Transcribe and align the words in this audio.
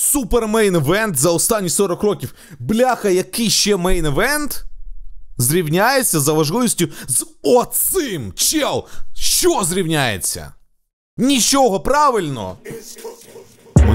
Супер 0.00 0.46
main 0.48 0.78
event 0.78 1.16
за 1.16 1.30
останні 1.30 1.68
40 1.68 2.02
років. 2.02 2.34
Бляха, 2.58 3.08
який 3.08 3.50
ще 3.50 3.76
main 3.76 4.10
event? 4.10 4.62
Зрівняється 5.38 6.20
за 6.20 6.32
важливістю 6.32 6.88
з 7.08 7.26
оцим. 7.42 8.32
Чел! 8.36 8.84
Що 9.14 9.64
зрівняється? 9.64 10.52
Нічого 11.16 11.80
правильно! 11.80 12.56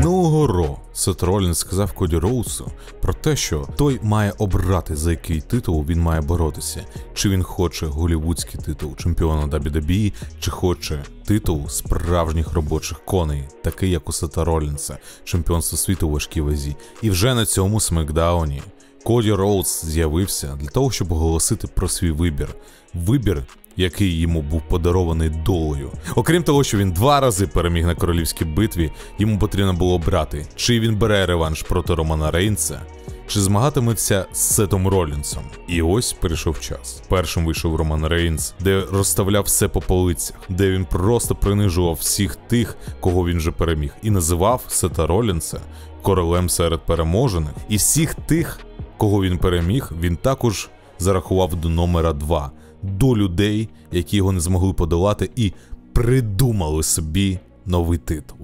Минулого 0.05 0.47
Raw 0.47 0.77
Сет 0.93 1.23
Ролінс 1.23 1.59
сказав 1.59 1.91
Коді 1.91 2.17
Роудсу 2.17 2.71
про 3.01 3.13
те, 3.13 3.35
що 3.35 3.67
той 3.75 3.99
має 4.03 4.33
обрати 4.37 4.95
за 4.95 5.11
який 5.11 5.41
титул 5.41 5.85
він 5.89 6.01
має 6.01 6.21
боротися, 6.21 6.85
чи 7.13 7.29
він 7.29 7.43
хоче 7.43 7.85
голівудський 7.85 8.61
титул 8.61 8.95
чемпіона 8.95 9.59
WWE, 9.59 10.13
чи 10.39 10.51
хоче 10.51 11.03
титул 11.25 11.67
справжніх 11.67 12.53
робочих 12.53 13.05
коней, 13.05 13.43
такий 13.63 13.91
як 13.91 14.09
у 14.09 14.11
Сета 14.11 14.43
Ролінса, 14.43 14.97
чемпіонство 15.23 15.77
світу 15.77 16.07
у 16.07 16.11
важкій 16.11 16.41
вазі. 16.41 16.75
І 17.01 17.09
вже 17.09 17.33
на 17.33 17.45
цьому 17.45 17.79
SmackDown 17.79 18.53
і 18.53 18.61
Коді 19.03 19.33
Роудс 19.33 19.81
з'явився 19.85 20.57
для 20.61 20.67
того, 20.67 20.91
щоб 20.91 21.11
оголосити 21.11 21.67
про 21.67 21.87
свій 21.87 22.11
вибір. 22.11 22.55
Вибір, 22.93 23.43
який 23.77 24.19
йому 24.19 24.41
був 24.41 24.61
подарований 24.61 25.29
долею. 25.29 25.91
Окрім 26.15 26.43
того, 26.43 26.63
що 26.63 26.77
він 26.77 26.91
два 26.91 27.19
рази 27.19 27.47
переміг 27.47 27.85
на 27.85 27.95
королівській 27.95 28.45
битві, 28.45 28.91
йому 29.19 29.39
потрібно 29.39 29.73
було 29.73 29.93
обрати, 29.93 30.45
чи 30.55 30.79
він 30.79 30.95
бере 30.95 31.25
реванш 31.25 31.61
проти 31.61 31.95
Романа 31.95 32.31
Рейнса, 32.31 32.81
чи 33.27 33.41
змагатиметься 33.41 34.25
з 34.33 34.39
Сетом 34.39 34.87
Ролінсом. 34.87 35.43
І 35.67 35.81
ось 35.81 36.13
прийшов 36.13 36.59
час. 36.59 37.01
Першим 37.09 37.45
вийшов 37.45 37.75
Роман 37.75 38.07
Рейнс, 38.07 38.53
де 38.59 38.83
розставляв 38.91 39.43
все 39.43 39.67
по 39.67 39.81
полицях, 39.81 40.37
де 40.49 40.71
він 40.71 40.85
просто 40.85 41.35
принижував 41.35 41.93
всіх 41.93 42.35
тих, 42.35 42.77
кого 42.99 43.27
він 43.27 43.37
вже 43.37 43.51
переміг, 43.51 43.95
і 44.03 44.09
називав 44.09 44.61
Сета 44.67 45.07
Ролінса 45.07 45.59
королем 46.01 46.49
серед 46.49 46.79
переможених. 46.79 47.51
І 47.69 47.77
всіх 47.77 48.15
тих, 48.15 48.59
кого 48.97 49.21
він 49.21 49.37
переміг, 49.37 49.91
він 50.01 50.17
також 50.17 50.69
зарахував 50.99 51.55
до 51.55 51.69
номера 51.69 52.13
2 52.13 52.51
до 52.83 53.17
людей, 53.17 53.69
які 53.91 54.17
його 54.17 54.31
не 54.31 54.39
змогли 54.39 54.73
подолати, 54.73 55.29
і 55.35 55.53
придумали 55.93 56.83
собі 56.83 57.39
новий 57.65 57.97
титул. 57.97 58.37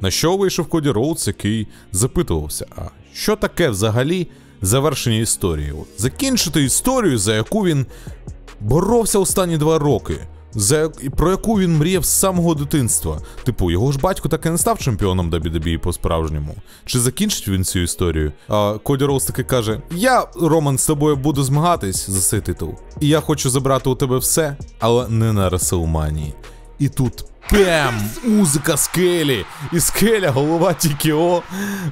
На 0.00 0.10
що 0.10 0.36
вийшов 0.36 0.66
Коді 0.66 0.90
Роудс, 0.90 1.26
який 1.26 1.66
запитувався: 1.92 2.66
а 2.76 2.82
що 3.12 3.36
таке 3.36 3.68
взагалі 3.68 4.28
завершення 4.62 5.16
історії? 5.16 5.72
Закінчити 5.98 6.64
історію, 6.64 7.18
за 7.18 7.34
яку 7.34 7.64
він 7.64 7.86
боровся 8.60 9.18
останні 9.18 9.58
два 9.58 9.78
роки. 9.78 10.16
За 10.56 10.88
про 11.16 11.30
яку 11.30 11.58
він 11.58 11.76
мріяв 11.76 12.04
з 12.04 12.08
самого 12.08 12.54
дитинства. 12.54 13.18
Типу, 13.44 13.70
його 13.70 13.92
ж 13.92 13.98
батько 13.98 14.28
так 14.28 14.46
і 14.46 14.50
не 14.50 14.58
став 14.58 14.78
чемпіоном 14.78 15.30
WWE 15.30 15.78
по-справжньому. 15.78 16.54
Чи 16.84 17.00
закінчить 17.00 17.48
він 17.48 17.64
цю 17.64 17.78
історію? 17.78 18.32
А 18.48 18.78
Коді 18.82 19.04
Роуз 19.04 19.24
таки 19.24 19.42
каже: 19.44 19.80
Я, 19.90 20.26
Роман, 20.40 20.78
з 20.78 20.86
тобою 20.86 21.16
буду 21.16 21.42
змагатись 21.42 22.10
за 22.10 22.20
цей 22.20 22.40
титул. 22.40 22.74
І 23.00 23.08
я 23.08 23.20
хочу 23.20 23.50
забрати 23.50 23.90
у 23.90 23.94
тебе 23.94 24.18
все, 24.18 24.56
але 24.78 25.08
не 25.08 25.32
на 25.32 25.50
Реселманії. 25.50 26.34
І 26.78 26.88
тут 26.88 27.24
Пем! 27.50 27.94
Музика 28.24 28.76
скелі! 28.76 29.44
І 29.72 29.80
скеля, 29.80 30.30
голова 30.30 30.74
Тікіо 30.74 31.42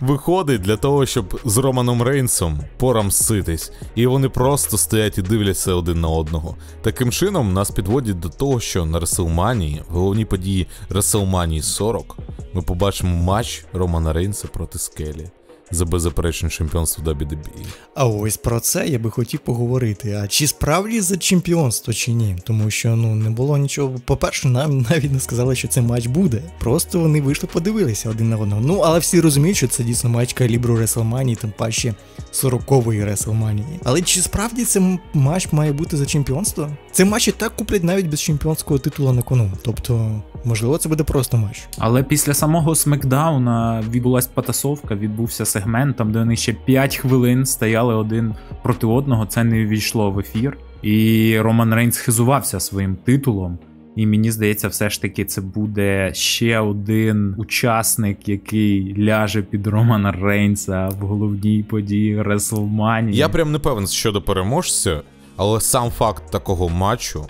виходить 0.01 0.61
для 0.61 0.77
того, 0.77 1.07
щоб 1.07 1.41
з 1.45 1.57
Романом 1.57 2.03
Рейнсом 2.03 2.61
порамситись. 2.77 3.73
І 3.95 4.07
вони 4.07 4.29
просто 4.29 4.79
стоять 4.79 5.19
і 5.19 5.23
дивляться 5.23 5.75
один 5.75 6.01
на 6.01 6.09
одного. 6.09 6.57
Таким 6.83 7.13
чином, 7.13 7.53
нас 7.53 7.71
підводять 7.71 8.21
до 8.21 8.29
того, 8.29 8.61
що 8.61 8.85
на 8.85 9.01
Реселманії, 9.01 9.83
в 9.89 9.93
головній 9.93 10.25
події 10.25 10.67
Реселманії 10.91 11.63
40, 11.63 12.17
ми 12.55 12.63
побачимо 12.63 13.23
матч 13.23 13.65
Романа 13.73 14.13
Рейнса 14.13 14.49
проти 14.49 14.79
скелі 14.79 15.31
за 15.71 15.85
беззаперечне 15.85 16.51
чемпіонство 16.51 17.05
WWE. 17.05 17.67
А 17.95 18.07
ось 18.07 18.37
про 18.37 18.61
це 18.61 18.89
я 18.89 18.99
би 18.99 19.11
хотів 19.11 19.41
поговорити. 19.41 20.21
А 20.25 20.29
чи 20.29 20.47
справді 20.47 21.01
за 21.01 21.17
чемпіонство, 21.17 21.93
чи 21.93 22.13
ні? 22.13 22.37
Тому 22.45 22.71
що 22.71 22.97
ну 22.97 23.15
не 23.15 23.31
було 23.31 23.59
нічого. 23.59 23.95
По-перше, 24.05 24.49
нам 24.49 24.81
навіть 24.91 25.13
не 25.13 25.21
сказали, 25.21 25.57
що 25.57 25.69
цей 25.69 25.83
матч 25.83 26.07
буде. 26.07 26.43
Просто 26.59 27.01
вони 27.01 27.21
вийшли, 27.21 27.49
подивилися 27.53 28.11
один 28.11 28.29
на 28.29 28.37
одного. 28.37 28.63
Ну 28.65 28.79
але 28.79 28.99
всі 28.99 29.21
розуміють, 29.21 29.57
що 29.57 29.69
це 29.69 29.85
дійсно 29.85 30.11
матч 30.11 30.33
калібру 30.33 30.77
Реслманії, 30.77 31.37
тим 31.37 31.53
паче 31.57 31.95
40-ї 32.33 33.05
Реслманії. 33.05 33.81
Але 33.85 34.03
чи 34.03 34.21
справді 34.21 34.65
цей 34.65 34.99
матч 35.15 35.53
має 35.53 35.73
бути 35.73 35.97
за 35.97 36.07
чемпіонство? 36.07 36.71
Цей 36.93 37.07
матч 37.07 37.29
і 37.29 37.33
так 37.33 37.57
куплять 37.57 37.85
навіть 37.85 38.07
без 38.07 38.21
чемпіонського 38.21 38.79
титула 38.79 39.13
на 39.13 39.23
кону. 39.23 39.51
Тобто, 39.63 40.23
можливо, 40.45 40.79
це 40.79 40.89
буде 40.89 41.05
просто 41.05 41.37
матч. 41.37 41.63
Але 41.79 42.03
після 42.03 42.35
самого 42.35 42.75
SmackDown 42.75 43.74
а 43.74 43.85
відбулася 43.91 44.29
потасовка, 44.35 44.95
відбувся 44.95 45.45
сегмент, 45.55 45.97
там 45.97 46.13
де 46.13 46.19
вони 46.19 46.37
ще 46.37 46.53
5 46.53 46.97
хвилин 46.97 47.47
стояли 47.47 47.95
один 47.95 48.35
проти 48.63 48.87
одного. 48.87 49.27
Це 49.27 49.45
не 49.45 49.67
ввійшло 49.67 50.11
в 50.11 50.19
ефір. 50.19 50.59
І 50.83 51.39
Роман 51.41 51.75
Рейнс 51.75 51.99
хизувався 51.99 52.61
своїм 52.61 52.97
титулом. 52.97 53.59
І 53.97 54.07
мені 54.07 54.31
здається, 54.31 54.69
все 54.69 54.91
ж 54.91 55.03
таки 55.03 55.25
це 55.25 55.41
буде 55.41 56.11
ще 56.15 56.59
один 56.59 57.35
учасник, 57.39 58.29
який 58.29 59.05
ляже 59.05 59.43
під 59.43 59.67
Романа 59.67 60.13
Рейнса 60.13 60.89
в 60.89 61.07
головній 61.07 61.63
події 61.63 62.23
Реслманії. 62.23 63.19
Я 63.19 63.29
прям 63.29 63.53
не 63.53 63.59
певен 63.59 63.87
щодо 63.87 64.23
переможця, 64.23 65.01
але 65.37 65.61
сам 65.61 65.91
факт 65.91 66.23
такого 66.31 66.69
матчу 66.69 67.27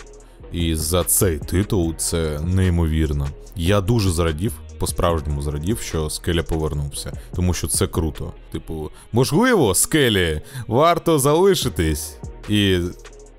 і 0.52 0.74
за 0.74 1.04
цей 1.04 1.38
титул 1.38 1.94
це 1.96 2.40
неймовірно. 2.54 3.26
Я 3.56 3.80
дуже 3.80 4.10
зрадів. 4.10 4.52
По-справжньому 4.84 5.42
зрадів, 5.42 5.78
що 5.80 6.10
скеля 6.10 6.42
повернувся, 6.42 7.12
тому 7.36 7.54
що 7.54 7.66
це 7.66 7.86
круто. 7.86 8.32
Типу, 8.52 8.90
можливо, 9.12 9.74
скелі 9.74 10.40
варто 10.66 11.18
залишитись 11.18 12.16
і 12.48 12.78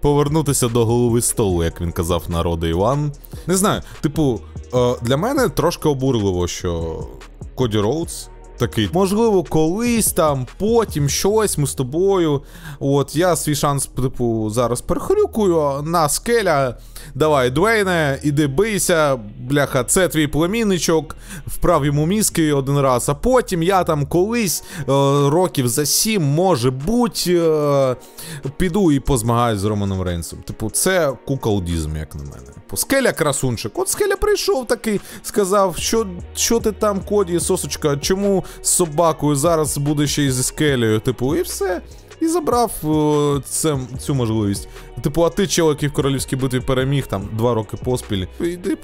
повернутися 0.01 0.67
до 0.67 0.85
голови 0.85 1.22
столу, 1.22 1.63
як 1.63 1.81
він 1.81 1.91
казав 1.91 2.23
народу 2.28 2.67
Іван. 2.67 3.11
Не 3.47 3.57
знаю, 3.57 3.81
типу, 4.01 4.41
е, 4.73 4.95
для 5.01 5.17
мене 5.17 5.50
трошки 5.50 5.89
обурливо, 5.89 6.47
що 6.47 7.03
Коді 7.56 7.79
Роудс 7.79 8.29
такий, 8.57 8.89
можливо, 8.94 9.44
колись 9.44 10.13
там, 10.13 10.47
потім 10.57 11.09
щось 11.09 11.57
ми 11.57 11.67
з 11.67 11.73
тобою. 11.73 12.41
От 12.79 13.16
я 13.16 13.35
свій 13.35 13.56
шанс, 13.56 13.85
типу, 13.85 14.50
зараз 14.50 14.81
перехрюкую 14.81 15.81
на 15.81 16.09
скеля. 16.09 16.77
Давай, 17.16 17.50
Двейне, 17.50 18.20
іди 18.24 18.48
бийся, 18.48 19.20
бляха, 19.40 19.84
це 19.84 20.08
твій 20.08 20.28
племінничок, 20.28 21.16
вправ 21.48 21.86
йому 21.86 22.06
мізки 22.06 22.54
один 22.54 22.80
раз, 22.80 23.10
а 23.10 23.14
потім 23.14 23.64
я 23.64 23.84
там 23.84 24.06
колись 24.06 24.64
е, 24.80 24.84
років 25.30 25.68
за 25.68 25.86
сім, 25.86 26.24
може 26.24 26.72
бути, 26.72 27.40
е, 27.40 27.96
піду 28.58 28.92
і 28.92 29.00
позмагаюсь 29.00 29.60
з 29.60 29.66
Романом 29.66 30.02
Рейнсом. 30.02 30.40
Типу, 30.40 30.70
це 30.70 31.14
куколдізм, 31.26 31.98
як 31.98 32.16
на 32.16 32.24
мене. 32.24 32.56
Скеля 32.74 33.12
красунчик. 33.12 33.80
От 33.80 33.90
скеля 33.90 34.16
прийшов 34.16 34.68
такий, 34.68 35.02
сказав, 35.24 35.78
що 35.78 36.08
що 36.36 36.60
ти 36.60 36.72
там, 36.72 37.00
Коді, 37.00 37.40
сосочка, 37.40 37.98
чому 37.98 38.44
з 38.62 38.70
собакою 38.70 39.36
зараз 39.36 39.78
буде 39.78 40.08
ще 40.08 40.24
й 40.24 40.32
зі 40.32 40.44
скелею, 40.44 41.00
типу, 41.00 41.36
і 41.36 41.42
все. 41.42 41.82
І 42.22 42.28
забрав 42.28 42.72
о, 42.84 43.42
це, 43.46 43.78
цю 44.00 44.16
можливість. 44.16 44.70
Типу, 45.02 45.24
а 45.24 45.30
ти 45.30 45.48
чел, 45.48 45.70
який 45.70 45.90
в 45.90 45.94
королівській 45.94 46.36
битві 46.36 46.59
переміг 46.59 47.08
там 47.08 47.22
два 47.38 47.53
роки 47.53 47.78
поспіль. 47.78 48.26
Йди 48.40 48.78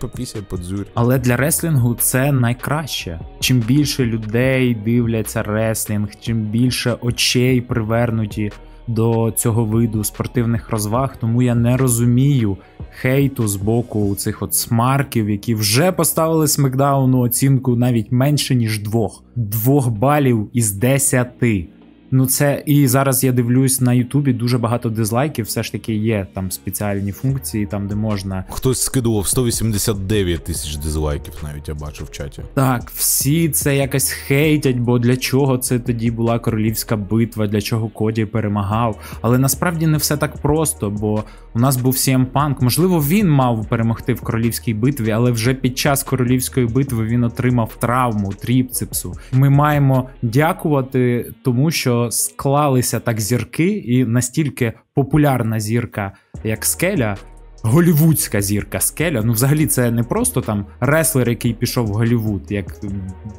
попісяй, 0.00 0.42
подзюрь. 0.42 0.86
Але 0.94 1.18
для 1.18 1.36
реслінгу 1.36 1.94
це 1.94 2.32
найкраще. 2.32 3.20
Чим 3.40 3.60
більше 3.60 4.04
людей 4.04 4.74
дивляться 4.74 5.42
реслінг, 5.42 6.08
чим 6.20 6.42
більше 6.42 6.96
очей 7.00 7.60
привернуті 7.60 8.52
до 8.86 9.32
цього 9.36 9.64
виду 9.64 10.04
спортивних 10.04 10.70
розваг, 10.70 11.16
тому 11.20 11.42
я 11.42 11.54
не 11.54 11.76
розумію 11.76 12.56
хейту 13.00 13.48
з 13.48 13.56
боку 13.56 14.14
цих 14.14 14.42
от 14.42 14.54
смарків, 14.54 15.30
які 15.30 15.54
вже 15.54 15.92
поставили 15.92 16.48
смакдауну 16.48 17.20
оцінку 17.20 17.76
навіть 17.76 18.12
менше 18.12 18.54
ніж 18.54 18.78
двох. 18.78 19.22
Двох 19.36 19.88
балів 19.88 20.50
із 20.52 20.72
десяти. 20.72 21.68
Ну, 22.16 22.26
це 22.26 22.62
і 22.66 22.86
зараз 22.88 23.24
я 23.24 23.32
дивлюсь 23.32 23.80
на 23.80 23.92
Ютубі 23.92 24.32
дуже 24.32 24.58
багато 24.58 24.90
дизлайків. 24.90 25.44
Все 25.44 25.62
ж 25.62 25.72
таки 25.72 25.94
є 25.94 26.26
там 26.34 26.50
спеціальні 26.50 27.12
функції, 27.12 27.66
там 27.66 27.88
де 27.88 27.94
можна. 27.94 28.44
Хтось 28.50 28.82
скидував 28.82 29.26
189 29.26 30.44
тисяч 30.44 30.76
дизлайків, 30.76 31.34
навіть 31.42 31.68
я 31.68 31.74
бачу 31.74 32.04
в 32.04 32.10
чаті. 32.10 32.42
Так, 32.54 32.90
всі 32.90 33.48
це 33.48 33.76
якось 33.76 34.10
хейтять, 34.10 34.76
бо 34.76 34.98
для 34.98 35.16
чого 35.16 35.58
це 35.58 35.78
тоді 35.78 36.10
була 36.10 36.38
королівська 36.38 36.96
битва, 36.96 37.46
для 37.46 37.60
чого 37.60 37.88
Коді 37.88 38.24
перемагав. 38.24 39.18
Але 39.20 39.38
насправді 39.38 39.86
не 39.86 39.98
все 39.98 40.16
так 40.16 40.36
просто, 40.36 40.90
бо 40.90 41.24
у 41.54 41.58
нас 41.58 41.76
був 41.76 41.94
CM 41.94 42.26
Punk. 42.32 42.54
Можливо, 42.60 43.00
він 43.00 43.30
мав 43.30 43.66
перемогти 43.68 44.14
в 44.14 44.20
королівській 44.20 44.74
битві, 44.74 45.10
але 45.10 45.30
вже 45.30 45.54
під 45.54 45.78
час 45.78 46.02
королівської 46.02 46.66
битви 46.66 47.04
він 47.04 47.24
отримав 47.24 47.76
травму 47.78 48.32
тріпцепсу. 48.32 49.14
Ми 49.32 49.50
маємо 49.50 50.08
дякувати 50.22 51.32
тому, 51.42 51.70
що 51.70 52.03
склалися 52.10 53.00
так 53.00 53.20
зірки, 53.20 53.68
і 53.68 54.04
настільки 54.04 54.72
популярна 54.94 55.60
зірка, 55.60 56.12
як 56.44 56.64
скеля, 56.64 57.16
голівудська 57.62 58.42
зірка 58.42 58.80
скеля. 58.80 59.22
Ну, 59.24 59.32
взагалі, 59.32 59.66
це 59.66 59.90
не 59.90 60.02
просто 60.02 60.40
там 60.40 60.66
реслер, 60.80 61.28
який 61.28 61.54
пішов 61.54 61.86
в 61.86 61.90
Голівуд, 61.90 62.42
як 62.50 62.80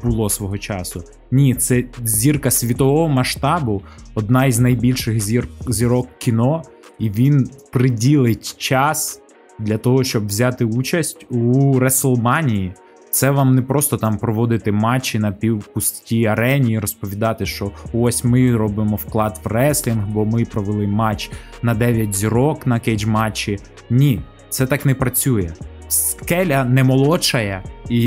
було 0.04 0.30
свого 0.30 0.58
часу. 0.58 1.04
Ні, 1.32 1.56
це 1.56 1.84
зірка 2.04 2.52
світового 2.52 3.08
масштабу, 3.08 3.82
одна 4.16 4.46
із 4.46 4.60
найбільших 4.60 5.20
зір, 5.20 5.48
зірок 5.68 6.08
кіно, 6.18 6.64
і 7.00 7.10
він 7.10 7.50
приділить 7.72 8.58
час 8.58 9.22
для 9.60 9.78
того, 9.78 10.04
щоб 10.04 10.28
взяти 10.28 10.66
участь 10.66 11.26
у 11.30 11.80
Реслманії. 11.80 12.74
Це 13.16 13.32
вам 13.32 13.56
не 13.56 13.62
просто 13.62 13.98
там 13.98 14.18
проводити 14.18 14.72
матчі 14.72 15.20
на 15.20 15.32
півпустій 15.32 16.26
арені 16.26 16.74
і 16.74 16.80
розповідати, 16.80 17.46
що 17.46 17.72
ось 17.94 18.24
ми 18.24 18.56
робимо 18.56 18.96
вклад 18.96 19.40
в 19.44 19.48
реслінг, 19.48 20.08
бо 20.08 20.26
ми 20.26 20.46
провели 20.46 20.88
матч 20.88 21.32
на 21.62 21.74
9 21.74 22.16
зірок 22.16 22.68
на 22.68 22.80
Cagematch 22.80 23.06
і. 23.06 23.58
Ні, 23.90 24.22
це 24.50 24.66
так 24.66 24.86
не 24.86 24.96
працює. 24.96 25.52
Скеля 25.88 26.66
не 26.66 26.84
молодшає, 26.84 27.64
і 27.90 28.02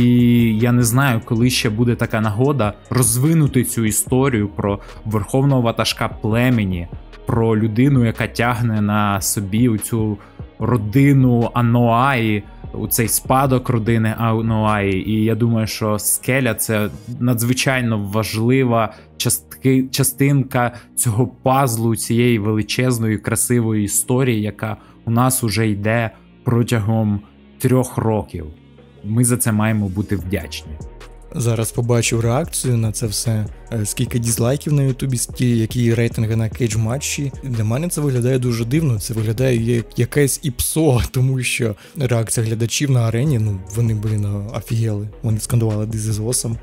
я 0.59 0.73
не 0.73 0.83
знаю, 0.83 1.21
коли 1.25 1.51
ще 1.51 1.71
буде 1.71 1.95
така 1.95 2.21
нагода 2.21 2.73
розвинути 2.91 3.65
цю 3.65 3.85
історію 3.85 4.49
про 4.49 4.79
верховного 5.05 5.63
ватажка 5.63 6.09
племені, 6.09 6.89
про 7.27 7.57
людину, 7.57 8.05
яка 8.05 8.27
тягне 8.27 8.81
на 8.81 9.21
собі 9.21 9.79
цю 9.79 10.19
родину 10.59 11.51
Аноаї 11.55 12.43
у 12.73 12.87
цей 12.87 13.09
спадок 13.09 13.69
родини 13.69 14.15
Аунуаї. 14.19 15.11
І 15.11 15.25
я 15.25 15.35
думаю, 15.35 15.67
що 15.67 15.99
скеля 15.99 16.55
це 16.55 16.88
надзвичайно 17.20 17.99
важлива 17.99 18.94
частки, 19.17 19.88
частинка 19.91 20.73
цього 20.97 21.26
пазлу, 21.26 21.97
цієї 21.97 22.38
величезної, 22.38 23.19
красивої 23.19 23.85
історії, 23.85 24.43
яка 24.43 24.76
у 25.05 25.11
нас 25.11 25.44
уже 25.44 25.69
йде 25.69 26.11
протягом 26.44 27.20
трьох 27.59 27.99
років. 27.99 28.47
Ми 29.05 29.25
за 29.25 29.37
це 29.37 29.53
маємо 29.53 29.88
бути 29.88 30.17
вдячні. 30.17 30.73
Зараз 31.35 31.73
побачив 31.73 32.21
реакцію 32.21 32.77
на 32.77 32.93
це 32.93 33.07
все. 33.07 33.47
Е, 33.73 33.87
скільки 33.87 34.19
дізлайків 34.19 34.73
на 34.73 34.83
Ютубі, 34.83 35.19
скільки, 35.19 35.57
які 35.57 35.95
рейтинги 35.95 36.37
на 36.37 36.49
Cagematch 36.49 36.77
і. 36.77 37.33
Для 37.43 37.65
мене 37.65 37.89
це 37.89 38.01
виглядає 38.01 38.39
дуже 38.39 38.65
дивно. 38.65 39.01
Це 39.01 39.15
виглядає 39.15 39.75
як 39.77 39.99
якесь 39.99 40.41
іпсо, 40.43 41.03
тому 41.11 41.43
що 41.43 41.75
реакція 41.97 42.47
глядачів 42.47 42.91
на 42.91 43.01
арені, 43.01 43.39
ну 43.39 43.61
вони 43.75 43.95
блін, 43.95 44.27
офігели. 44.55 45.09
Вони 45.23 45.41
скандували 45.41 45.87
this 45.87 46.09
is 46.09 46.20
awesome 46.20 46.59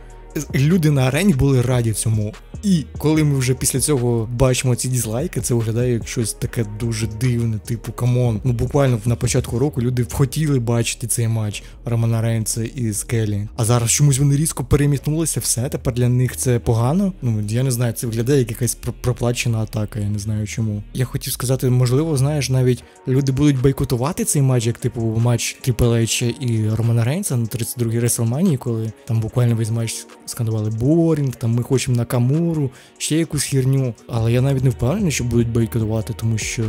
люди 0.56 0.92
на 0.92 1.08
арені 1.08 1.34
були 1.34 1.62
раді 1.62 1.94
цьому. 1.94 2.34
І 2.64 2.86
коли 2.98 3.24
ми 3.24 3.38
вже 3.38 3.54
після 3.54 3.80
цього 3.80 4.30
бачимо 4.34 4.76
ці 4.76 4.88
дізлайки, 4.88 5.42
це 5.42 5.54
виглядає 5.54 5.94
як 5.94 6.08
щось 6.08 6.34
таке 6.34 6.66
дуже 6.80 7.08
дивне, 7.08 7.60
типу 7.66 7.92
come 7.92 8.20
on. 8.20 8.42
Ну 8.44 8.54
буквально 8.54 9.00
на 9.06 9.16
початку 9.16 9.60
року 9.60 9.82
люди 9.82 10.06
хотіли 10.12 10.60
бачити 10.60 11.08
цей 11.08 11.28
матч 11.28 11.64
Романа 11.86 12.22
Рейнса 12.22 12.64
і 12.64 12.94
Скелі. 12.94 13.48
А 13.56 13.66
зараз 13.66 13.92
чомусь 13.92 14.20
вони 14.20 14.36
різко 14.36 14.64
переметнулися, 14.64 15.40
все 15.40 15.70
тепер 15.70 15.94
для 15.94 16.10
них 16.10 16.38
це 16.38 16.60
погано. 16.60 17.14
Ну 17.22 17.44
я 17.50 17.64
не 17.64 17.72
знаю, 17.72 17.94
це 17.94 18.08
виглядає 18.08 18.40
як 18.40 18.50
якась 18.50 18.76
проплачена 19.02 19.58
атака. 19.60 20.00
Я 20.00 20.10
не 20.10 20.20
знаю 20.20 20.48
чому. 20.48 20.84
Я 20.94 21.06
хотів 21.06 21.34
сказати, 21.34 21.70
можливо, 21.70 22.18
знаєш, 22.18 22.50
навіть 22.50 22.84
люди 23.08 23.32
будуть 23.32 23.62
бойкотувати 23.62 24.26
цей 24.26 24.42
матч, 24.42 24.66
як 24.66 24.78
типу 24.78 25.02
матч 25.02 25.58
H 25.68 26.24
і 26.40 26.70
Романа 26.70 27.04
Рейнса 27.04 27.38
на 27.38 27.46
32-й 27.46 28.00
Реслманії, 28.00 28.58
коли 28.58 28.92
там 29.06 29.20
буквально 29.20 29.56
весь 29.56 29.70
матч 29.70 30.06
скандували 30.26 30.70
Борінг, 30.70 31.36
там 31.36 31.52
ми 31.52 31.64
хочемо 31.64 31.98
на 31.98 32.06
Камуру, 32.46 32.72
ще 32.98 33.18
якусь 33.18 33.44
херню. 33.44 33.94
Але 34.08 34.32
я 34.32 34.42
навіть 34.42 34.64
не 34.64 34.70
впевнений, 34.70 35.12
що 35.12 35.24
будуть 35.24 35.50
бойкотувати, 35.50 36.14
тому 36.14 36.38
що 36.38 36.64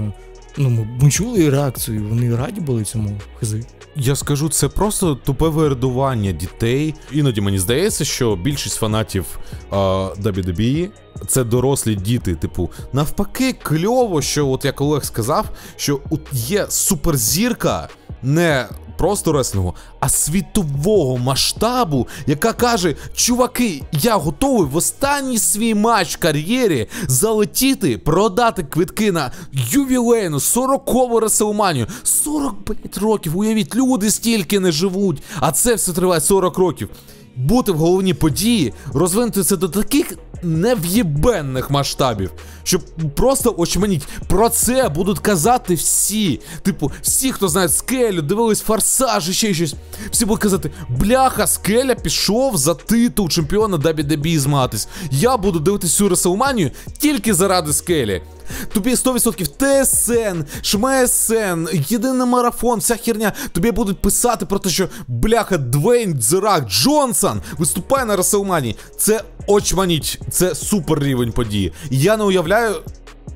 ну 0.56 0.70
ми, 0.70 0.88
ми 1.02 1.10
чули 1.10 1.50
реакцію, 1.50 2.04
вони 2.08 2.36
раді 2.36 2.60
були 2.60 2.84
цьому 2.84 3.20
хизи. 3.40 3.64
Я 3.96 4.16
скажу, 4.16 4.48
це 4.48 4.68
просто 4.68 5.14
тупе 5.14 5.48
вирадування 5.48 6.32
дітей. 6.32 6.94
Іноді 7.12 7.40
мені 7.40 7.58
здається, 7.58 8.04
що 8.04 8.36
більшість 8.36 8.76
фанатів 8.76 9.38
WWE 9.72 10.88
це 11.26 11.44
дорослі 11.44 11.94
діти. 11.94 12.34
Типу, 12.34 12.70
навпаки, 12.92 13.52
кльово, 13.52 14.22
що 14.22 14.48
от 14.48 14.64
як 14.64 14.80
Олег 14.80 15.04
сказав, 15.04 15.46
що 15.76 16.00
от 16.10 16.20
є 16.32 16.66
суперзірка, 16.68 17.88
не 18.26 18.68
просто 18.96 19.32
реслінгу, 19.32 19.74
а 20.00 20.08
світового 20.08 21.18
масштабу, 21.18 22.08
яка 22.26 22.52
каже: 22.52 22.94
Чуваки, 23.14 23.82
я 23.92 24.16
готовий 24.16 24.68
в 24.68 24.76
останній 24.76 25.38
свій 25.38 25.74
матч 25.74 26.16
в 26.16 26.18
кар'єрі 26.18 26.88
залетіти, 27.08 27.98
продати 27.98 28.62
квитки 28.62 29.12
на 29.12 29.32
ювілейну 29.52 30.36
40-ку 30.36 31.20
Реселманію. 31.20 31.86
45 32.02 32.98
років. 32.98 33.38
Уявіть, 33.38 33.74
люди 33.74 34.10
стільки 34.10 34.60
не 34.60 34.72
живуть, 34.72 35.22
а 35.40 35.52
це 35.52 35.74
все 35.74 35.92
триває 35.92 36.20
40 36.20 36.58
років. 36.58 36.88
Бути 37.36 37.72
в 37.72 37.76
головній 37.76 38.14
події, 38.14 38.72
розвинути 38.94 39.42
це 39.42 39.56
до 39.56 39.68
таких 39.68 40.18
нев'єбенних 40.42 41.70
масштабів, 41.70 42.30
щоб 42.64 42.82
просто 43.16 43.54
очманіть. 43.58 44.08
Про 44.28 44.48
це 44.48 44.88
будуть 44.88 45.18
казати 45.18 45.74
всі. 45.74 46.40
Типу, 46.62 46.92
всі, 47.02 47.32
хто 47.32 47.48
знає 47.48 47.68
скелю, 47.68 48.22
дивились 48.22 48.60
форсаж 48.60 49.28
і 49.28 49.32
ще 49.32 49.54
щось. 49.54 49.74
Всі 50.10 50.24
будуть 50.24 50.42
казати: 50.42 50.70
бляха, 50.88 51.46
скеля 51.46 51.94
пішов 51.94 52.56
за 52.56 52.74
титул 52.74 53.28
чемпіона 53.28 53.76
WWE 53.76 54.38
змагатись. 54.38 54.88
Я 55.10 55.36
буду 55.36 55.60
дивитися 55.60 55.96
цю 55.96 56.08
Реселманію 56.08 56.70
тільки 56.98 57.34
заради 57.34 57.72
скелі. 57.72 58.22
Тобі 58.72 58.94
100% 58.94 59.84
ТСН, 59.84 60.42
ШМСН, 60.62 61.68
єдиний 61.88 62.26
марафон, 62.26 62.78
вся 62.78 62.96
херня. 62.96 63.32
Тобі 63.52 63.70
будуть 63.70 64.02
писати 64.02 64.46
про 64.46 64.58
те, 64.58 64.68
що 64.68 64.88
бляха 65.08 65.58
Двейн 65.58 66.14
Дзерак 66.14 66.68
Джонсон 66.68 67.40
виступає 67.58 68.04
на 68.04 68.16
Реселманії. 68.16 68.76
Це 68.98 69.22
очманіть, 69.46 70.20
це 70.30 70.54
супер 70.54 71.02
рівень 71.02 71.32
події. 71.32 71.72
Я 71.90 72.16
не 72.16 72.24
уявляю, 72.24 72.74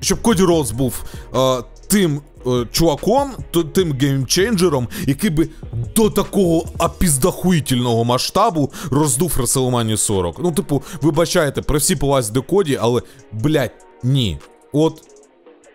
щоб 0.00 0.22
Коді 0.22 0.42
Роудс 0.42 0.70
був 0.70 1.04
е, 1.34 1.62
тим. 1.88 2.20
Е, 2.46 2.66
чуваком, 2.72 3.30
тим 3.74 3.92
game 3.92 4.20
changer 4.20 4.68
ом, 4.68 4.88
який 5.06 5.30
би 5.30 5.48
до 5.96 6.10
такого 6.10 6.64
апіздахуїтельного 6.78 8.04
масштабу 8.04 8.72
роздув 8.90 9.36
Реслманію 9.38 9.96
40. 9.96 10.36
Ну, 10.42 10.52
типу, 10.52 10.82
вибачайте, 11.02 11.62
при 11.62 11.78
всій 11.78 11.96
повазі 11.96 12.32
до 12.32 12.42
Коді, 12.42 12.78
але, 12.80 13.02
блядь, 13.32 13.86
ні. 14.02 14.38
От 14.72 15.02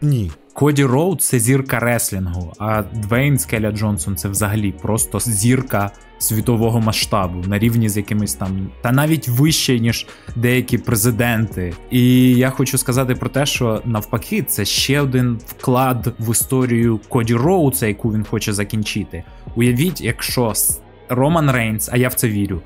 ні. 0.01 0.31
Коді 0.53 0.85
Роудс 0.85 1.21
це 1.21 1.39
зірка 1.39 1.79
реслінгу, 1.79 2.53
а 2.59 2.83
Двейн 2.93 3.39
Скеля 3.39 3.71
Джонсон 3.71 4.15
це 4.15 4.29
взагалі 4.29 4.71
просто 4.71 5.19
зірка 5.19 5.91
світового 6.17 6.81
масштабу 6.81 7.47
на 7.47 7.59
рівні 7.59 7.89
з 7.89 7.97
якимись 7.97 8.33
там, 8.33 8.69
та 8.81 8.91
навіть 8.91 9.27
вище, 9.27 9.79
ніж 9.79 10.07
деякі 10.35 10.77
президенти. 10.77 11.73
І 11.91 12.33
я 12.35 12.49
хочу 12.49 12.77
сказати 12.77 13.15
про 13.15 13.29
те, 13.29 13.45
що 13.45 13.81
навпаки, 13.85 14.43
це 14.43 14.65
ще 14.65 15.01
один 15.01 15.39
вклад 15.47 16.13
в 16.19 16.31
історію 16.31 16.99
Коді 17.09 17.35
Роудса, 17.35 17.87
яку 17.87 18.13
він 18.13 18.23
хоче 18.23 18.53
закінчити. 18.53 19.23
Уявіть, 19.55 20.01
якщо 20.01 20.53
Роман 21.09 21.51
Рейнс, 21.51 21.89
а 21.91 21.97
я 21.97 22.07
в 22.07 22.13
це 22.13 22.29
вірю, 22.29 22.61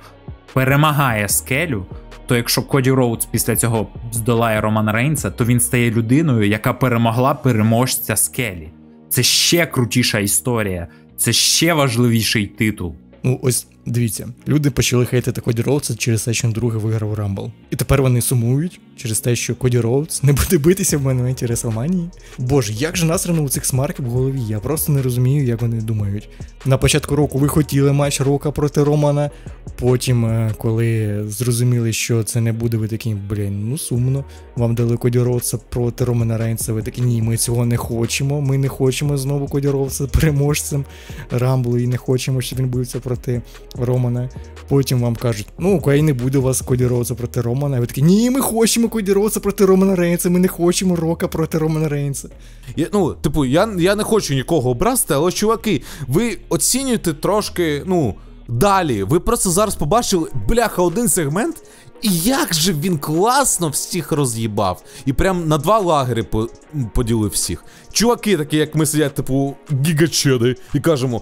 перемагає 0.53 1.29
Скелю 1.29 1.85
то 2.29 2.35
якщо 2.35 2.61
Коді 2.61 2.91
Роудс 2.91 3.25
після 3.25 3.55
цього 3.55 3.87
здолає 4.11 4.61
Романа 4.61 4.91
Рейнса, 4.91 5.31
то 5.31 5.45
він 5.45 5.59
стає 5.59 5.91
людиною, 5.91 6.47
яка 6.47 6.73
перемогла 6.73 7.33
переможця 7.33 8.15
Скелі. 8.15 8.69
Це 9.09 9.23
ще 9.23 9.65
крутіша 9.65 10.19
історія, 10.19 10.87
це 11.17 11.33
ще 11.33 11.73
важливіший 11.73 12.47
титул. 12.47 12.95
Ну, 13.23 13.39
ось 13.43 13.67
дивіться, 13.85 14.27
люди 14.47 14.71
почали 14.71 15.05
хейтити 15.05 15.41
Коді 15.41 15.61
Роудса 15.61 15.95
через 15.95 16.23
те, 16.23 16.33
що 16.33 16.47
він 16.47 16.53
другий 16.53 16.81
виграв 16.81 17.13
Rumble. 17.13 17.51
І 17.69 17.75
тепер 17.75 18.01
вони 18.01 18.21
сумують 18.21 18.79
через 18.99 19.19
те, 19.19 19.35
що 19.35 19.55
Коді 19.55 19.79
Роудс 19.79 20.23
не 20.23 20.33
буде 20.33 20.57
битися 20.57 20.97
в 20.97 21.01
main 21.01 21.19
event 21.19 21.41
і 21.41 21.45
Реслманії. 21.45 22.09
Боже, 22.37 22.73
як 22.73 22.97
же 22.97 23.05
насрано 23.05 23.41
у 23.41 23.49
цих 23.49 23.65
smark 23.65 23.94
ів 23.94 24.05
в 24.05 24.09
голові? 24.09 24.41
Я 24.47 24.59
просто 24.59 24.91
не 24.91 25.01
розумію, 25.01 25.45
як 25.45 25.61
вони 25.61 25.81
думають. 25.81 26.29
На 26.65 26.77
початку 26.77 27.15
року 27.15 27.37
ви 27.37 27.47
хотіли 27.47 27.93
матч 27.93 28.21
Рока 28.21 28.51
проти 28.51 28.83
Романа. 28.83 29.31
Потім, 29.79 30.25
е, 30.25 30.51
коли 30.57 31.23
зрозуміли, 31.27 31.93
що 31.93 32.23
це 32.23 32.41
не 32.41 32.53
буде, 32.53 32.77
ви 32.77 32.87
такі, 32.87 33.15
блін, 33.29 33.69
ну 33.69 33.77
сумно. 33.77 34.25
Вам 34.55 34.75
дали 34.75 34.97
Коді 34.97 35.19
Роудса 35.19 35.57
проти 35.57 36.05
Романа 36.05 36.37
Рейнса. 36.37 36.73
Ви 36.73 36.81
такі, 36.81 37.01
ні, 37.01 37.21
ми 37.21 37.37
цього 37.37 37.65
не 37.65 37.77
хочемо. 37.77 38.41
Ми 38.41 38.57
не 38.57 38.67
хочемо 38.67 39.17
знову 39.17 39.47
Коді 39.47 39.69
Роудса 39.69 40.07
переможцем 40.07 40.85
Рамблу 41.31 41.77
і 41.77 41.87
не 41.87 41.97
хочемо, 41.97 42.41
щоб 42.41 42.59
він 42.59 42.69
бився 42.69 42.99
проти 42.99 43.41
Романа. 43.75 44.29
Потім 44.67 45.01
вам 45.01 45.15
кажуть, 45.15 45.47
ну 45.59 45.77
окей, 45.77 46.01
не 46.01 46.13
буде 46.13 46.37
у 46.37 46.41
вас 46.41 46.61
Коді 46.61 46.85
Роудса 46.85 47.15
проти 47.15 47.41
Романа. 47.41 47.79
Ви 47.79 47.85
такі, 47.85 48.01
ні, 48.01 48.29
ми 48.29 48.41
хочемо 48.41 48.88
Роудса 48.89 49.39
проти 49.39 49.65
Романа 49.65 49.95
Рейнса, 49.95 50.29
ми 50.29 50.39
не 50.39 50.47
хочемо 50.47 50.95
Рока 50.95 51.27
проти 51.27 51.57
Романа 51.57 51.89
Рейнса. 51.89 52.29
Я, 52.75 52.87
Ну, 52.93 53.13
типу, 53.13 53.45
я 53.45 53.69
я 53.77 53.95
не 53.95 54.03
хочу 54.03 54.33
нікого 54.33 54.69
образити, 54.69 55.13
але 55.13 55.31
чуваки, 55.31 55.81
ви 56.07 56.37
оцінюєте 56.49 57.13
трошки, 57.13 57.83
ну. 57.85 58.15
Далі, 58.47 59.03
ви 59.03 59.19
просто 59.19 59.49
зараз 59.49 59.75
побачили, 59.75 60.29
бляха, 60.47 60.81
один 60.81 61.09
сегмент, 61.09 61.55
І 62.01 62.09
як 62.19 62.53
же 62.53 62.73
він 62.73 62.97
класно 62.97 63.69
всіх 63.69 64.11
роз'їбав. 64.11 64.83
І 65.05 65.13
прям 65.13 65.47
на 65.47 65.57
два 65.57 65.79
лагери 65.79 66.23
по- 66.23 66.49
поділив 66.93 67.29
всіх. 67.31 67.63
Чуваки, 67.91 68.37
такі, 68.37 68.57
як 68.57 68.75
ми 68.75 68.85
сидять, 68.85 69.13
типу, 69.13 69.55
gigachad 69.85 70.41
и, 70.41 70.55
і 70.73 70.79
кажемо: 70.79 71.21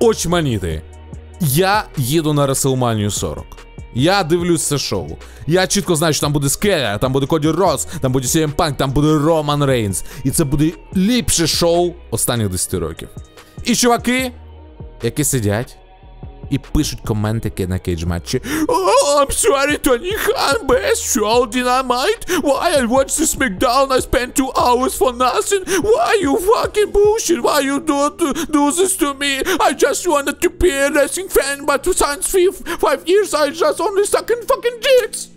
очманіти. 0.00 0.82
Я 1.40 1.84
їду 1.96 2.32
на 2.32 2.46
WrestleMania 2.46 3.10
40. 3.10 3.44
Я 3.94 4.22
дивлюсь 4.22 4.66
це 4.66 4.78
шоу. 4.78 5.08
Я 5.46 5.66
чітко 5.66 5.96
знаю, 5.96 6.12
що 6.14 6.20
там 6.20 6.32
буде 6.32 6.48
Скеля, 6.48 6.98
там 6.98 7.12
буде 7.12 7.26
Коді 7.26 7.48
Роудс, 7.50 7.84
там 8.00 8.12
буде 8.12 8.26
CM 8.26 8.54
Punk, 8.54 8.76
там 8.76 8.90
буде 8.90 9.18
Роман 9.18 9.64
Рейнс. 9.64 10.04
І 10.24 10.30
це 10.30 10.44
буде 10.44 10.72
ліпше 10.96 11.46
шоу 11.46 11.94
останніх 12.10 12.48
10 12.48 12.74
років. 12.74 13.08
І 13.64 13.74
чуваки, 13.74 14.32
які 15.02 15.24
сидять 15.24 15.76
і 16.50 16.58
пишуть 16.58 17.00
коментики 17.06 17.66
на 17.66 17.78
Cagematch 17.78 18.04
і. 18.04 18.42
Oh, 19.18 19.22
I'm 19.24 19.30
sorry, 19.32 19.78
Tony 19.78 20.14
Khan, 20.14 20.66
best 20.66 21.02
show 21.02 21.44
Dynamite. 21.46 22.24
Why 22.40 22.74
I 22.78 22.84
watch 22.84 23.16
the 23.16 23.24
SmackDown, 23.24 23.90
I 23.90 23.98
spent 23.98 24.36
two 24.36 24.50
hours 24.56 24.96
for 24.96 25.12
nothing. 25.12 25.64
Why 25.82 26.18
you 26.20 26.36
fucking 26.36 26.92
bullshit? 26.92 27.42
Why 27.42 27.60
you 27.60 27.80
do, 27.80 28.14
do, 28.16 28.32
do 28.46 28.70
this 28.70 28.96
to 28.98 29.14
me? 29.14 29.40
I 29.60 29.72
just 29.72 30.06
wanted 30.06 30.40
to 30.40 30.50
be 30.50 30.70
a 30.70 30.90
wrestling 30.90 31.28
fan, 31.28 31.66
but 31.66 31.84
since 31.84 32.30
five, 32.30 32.56
five 32.78 33.08
years 33.08 33.34
I 33.34 33.50
just 33.50 33.80
only 33.80 34.04
sucking 34.04 34.42
fucking 34.46 34.78
dicks. 34.80 35.28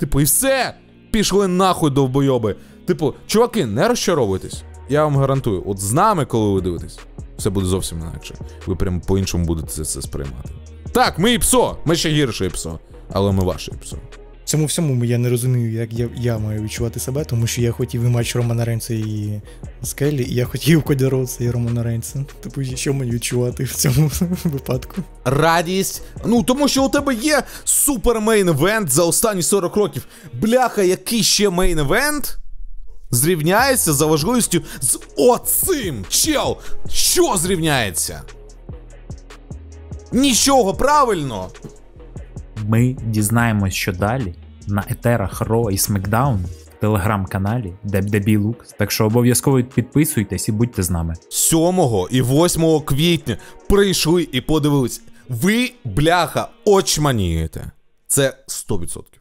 Типу, 0.00 0.20
і 0.20 0.24
все. 0.24 0.74
Пішли 1.10 1.48
нахуй 1.48 1.90
довбойоби. 1.90 2.56
Типу, 2.86 3.14
чуваки, 3.26 3.66
не 3.66 3.88
розчаровуйтесь. 3.88 4.62
Я 4.88 5.04
вам 5.04 5.16
гарантую, 5.16 5.62
от 5.66 5.78
з 5.78 5.92
нами, 5.92 6.24
коли 6.24 6.54
ви 6.54 6.60
дивитесь, 6.60 6.98
все 7.38 7.50
буде 7.50 7.66
зовсім 7.66 8.00
інакше. 8.00 8.34
Ви 8.66 8.76
прям 8.76 9.00
по-іншому 9.00 9.44
будете 9.44 9.68
це, 9.68 9.84
це 9.84 10.02
сприймати. 10.02 10.48
Так, 10.92 11.18
ми 11.18 11.32
і 11.32 11.38
псо, 11.38 11.76
ми 11.84 11.96
ще 11.96 12.08
гірше 12.08 12.46
і 12.46 12.48
псо, 12.48 12.78
але 13.12 13.32
ми 13.32 13.54
псо. 13.54 13.96
В 14.44 14.48
цьому 14.50 14.66
всьому 14.66 15.04
я 15.04 15.18
не 15.18 15.30
розумію, 15.30 15.72
як 15.72 15.92
я, 15.92 16.08
я 16.16 16.38
маю 16.38 16.62
відчувати 16.62 17.00
себе, 17.00 17.24
тому 17.24 17.46
що 17.46 17.62
я 17.62 17.72
хотів 17.72 18.04
і 18.04 18.08
матч 18.08 18.36
Романа 18.36 18.64
Рейнса 18.64 18.94
і 18.94 19.40
Скелі, 19.82 20.22
і 20.22 20.34
я 20.34 20.44
хотів 20.44 20.82
Коді 20.82 21.06
Роудса 21.06 21.44
і 21.44 21.50
Романа 21.50 21.82
Рейнса. 21.82 22.24
Типу, 22.40 22.64
що 22.64 22.94
мені 22.94 23.10
відчувати 23.10 23.64
в 23.64 23.74
цьому 23.74 24.10
випадку? 24.44 25.02
Радість. 25.24 26.02
Ну, 26.24 26.42
тому 26.42 26.68
що 26.68 26.84
у 26.84 26.88
тебе 26.88 27.14
є 27.14 27.42
супер 27.64 28.16
main 28.20 28.50
event 28.50 28.88
за 28.88 29.04
останні 29.04 29.42
40 29.42 29.76
років. 29.76 30.06
Бляха, 30.32 30.82
який 30.82 31.22
ще 31.22 31.48
main 31.48 31.87
event 31.87 32.36
зрівняється 33.10 33.92
за 33.92 34.06
важливістю 34.06 34.62
з 34.80 34.98
оцим. 35.16 36.04
Чел, 36.08 36.56
що 36.88 37.36
зрівняється? 37.36 38.22
Нічого, 40.12 40.74
правильно. 40.74 41.50
Ми 42.68 42.96
дізнаємось, 43.06 43.74
що 43.74 43.92
далі 43.92 44.34
на 44.66 44.84
етерах 44.90 45.40
Raw 45.40 45.70
і 45.70 45.78
SmackDown 45.78 46.44
в 46.76 46.80
телеграм-каналі 46.80 47.72
Дебдебі 47.84 48.36
Лукс. 48.36 48.74
Так 48.78 48.90
що 48.90 49.06
обов'язково 49.06 49.62
підписуйтесь 49.62 50.48
і 50.48 50.52
будьте 50.52 50.82
з 50.82 50.90
нами. 50.90 51.14
7 51.28 51.80
і 52.10 52.22
8 52.22 52.80
квітня 52.80 53.36
прийшли 53.68 54.28
і 54.32 54.40
подивились. 54.40 55.02
Ви, 55.28 55.72
бляха, 55.84 56.48
очманієте. 56.64 57.70
Це 58.06 58.36
100%. 58.48 59.19